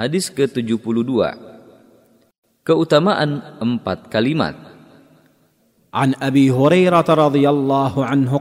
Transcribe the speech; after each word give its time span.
Hadis 0.00 0.32
ke-72. 0.32 0.80
Keutamaan 2.64 3.60
empat 3.60 4.08
kalimat. 4.08 4.56
عن 5.90 6.14
ابي 6.22 6.54
هريره 6.54 7.02
رضي 7.02 7.50
الله 7.50 7.94
عنه 7.98 8.32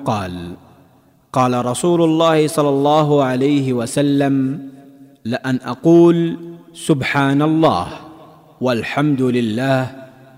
قال 1.33 1.65
رسول 1.65 2.01
الله 2.01 2.47
صلى 2.47 2.69
الله 2.69 3.23
عليه 3.23 3.73
وسلم 3.73 4.35
لأن 5.25 5.59
أقول 5.65 6.37
سبحان 6.77 7.41
الله 7.41 7.87
والحمد 8.61 9.21
لله 9.21 9.81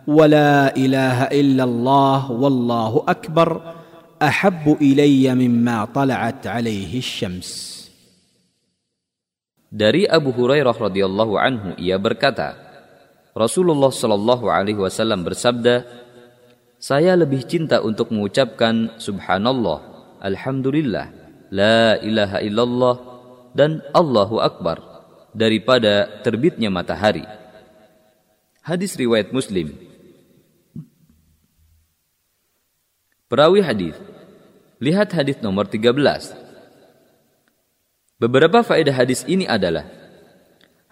ولا 0.07 0.71
اله 0.71 1.35
الا 1.35 1.63
الله 1.63 2.31
والله 2.31 3.03
اكبر 3.07 3.49
احب 4.23 4.77
الي 4.81 5.27
مما 5.35 5.85
طلعت 5.91 6.47
عليه 6.47 6.97
الشمس 6.97 7.80
Dari 9.71 10.03
Abu 10.03 10.35
Hurairah 10.35 10.75
radhiyallahu 10.75 11.39
anhu 11.39 11.69
ia 11.79 11.95
berkata, 11.95 12.59
Rasulullah 13.31 13.87
shallallahu 13.87 14.51
alaihi 14.51 14.75
wasallam 14.75 15.23
bersabda, 15.23 15.87
saya 16.75 17.15
lebih 17.15 17.47
cinta 17.47 17.79
untuk 17.79 18.11
mengucapkan 18.11 18.99
subhanallah, 18.99 19.79
alhamdulillah, 20.19 21.07
la 21.55 21.95
ilaha 22.03 22.43
illallah 22.43 22.95
dan 23.55 23.79
Allahu 23.95 24.43
akbar 24.43 24.83
daripada 25.31 26.19
terbitnya 26.19 26.67
matahari. 26.67 27.23
Hadis 28.67 28.99
riwayat 28.99 29.31
Muslim. 29.31 29.71
Perawi 33.31 33.63
hadis. 33.63 33.95
Lihat 34.83 35.15
hadis 35.15 35.39
nomor 35.39 35.63
13. 35.63 36.50
Beberapa 38.21 38.61
faedah 38.61 38.93
hadis 38.93 39.25
ini 39.25 39.49
adalah 39.49 39.89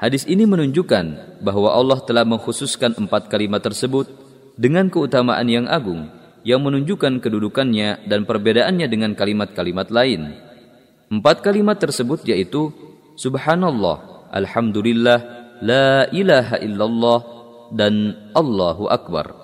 Hadis 0.01 0.25
ini 0.25 0.49
menunjukkan 0.49 1.37
bahwa 1.45 1.69
Allah 1.69 2.01
telah 2.01 2.25
mengkhususkan 2.25 2.97
empat 2.97 3.29
kalimat 3.29 3.61
tersebut 3.61 4.09
dengan 4.57 4.89
keutamaan 4.89 5.45
yang 5.45 5.69
agung 5.69 6.09
yang 6.41 6.65
menunjukkan 6.65 7.21
kedudukannya 7.21 8.09
dan 8.09 8.25
perbedaannya 8.25 8.89
dengan 8.89 9.13
kalimat-kalimat 9.13 9.93
lain. 9.93 10.41
Empat 11.13 11.45
kalimat 11.45 11.77
tersebut 11.77 12.25
yaitu 12.25 12.73
Subhanallah, 13.13 14.31
Alhamdulillah, 14.33 15.19
La 15.61 16.09
ilaha 16.09 16.57
illallah, 16.63 17.19
dan 17.75 18.15
Allahu 18.33 18.89
Akbar. 18.89 19.37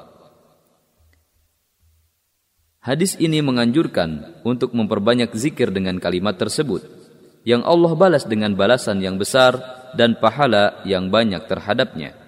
Hadis 2.82 3.14
ini 3.22 3.46
menganjurkan 3.46 4.42
untuk 4.42 4.74
memperbanyak 4.74 5.36
zikir 5.38 5.70
dengan 5.70 6.02
kalimat 6.02 6.40
tersebut 6.40 7.05
yang 7.46 7.62
Allah 7.62 7.94
balas 7.94 8.26
dengan 8.26 8.58
balasan 8.58 9.00
yang 9.00 9.22
besar 9.22 9.56
dan 9.94 10.18
pahala 10.18 10.82
yang 10.84 11.14
banyak 11.14 11.46
terhadapnya. 11.46 12.25